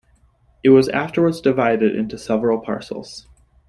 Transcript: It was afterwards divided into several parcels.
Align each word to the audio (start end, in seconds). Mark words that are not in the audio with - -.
It 0.63 0.69
was 0.69 0.89
afterwards 0.89 1.41
divided 1.41 1.95
into 1.95 2.17
several 2.17 2.57
parcels. 2.61 3.27